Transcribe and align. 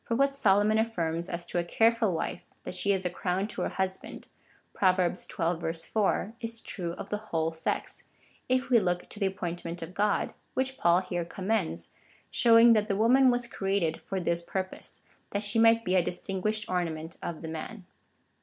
For 0.03 0.15
what 0.15 0.33
Solomon 0.33 0.79
affirms 0.79 1.29
as 1.29 1.45
to 1.45 1.59
a 1.59 1.63
careful 1.63 2.11
wife— 2.11 2.41
that 2.63 2.73
she 2.73 2.91
is 2.91 3.05
a 3.05 3.09
crown 3.11 3.47
to 3.49 3.61
her 3.61 3.69
husband, 3.69 4.29
(Prov. 4.73 4.95
xii. 4.97 5.73
4,) 5.93 6.33
is 6.41 6.61
true 6.63 6.93
of 6.93 7.09
the 7.09 7.17
whole 7.29 7.51
sex, 7.51 8.05
if 8.49 8.71
we 8.71 8.79
look 8.79 9.07
to 9.09 9.19
the 9.19 9.29
api^ointment 9.29 9.83
of 9.83 9.93
God, 9.93 10.33
which 10.55 10.79
Paul 10.79 11.01
here 11.01 11.23
commends, 11.23 11.89
showing 12.31 12.73
that 12.73 12.87
the 12.87 12.95
woman 12.95 13.29
was 13.29 13.45
created 13.45 14.01
for 14.01 14.19
this 14.19 14.41
pur]30se— 14.43 15.01
that 15.33 15.43
she 15.43 15.59
might 15.59 15.85
be 15.85 15.93
a 15.93 16.01
distinguished 16.03 16.67
ornament 16.67 17.17
of 17.21 17.43
the 17.43 17.47
man. 17.47 17.85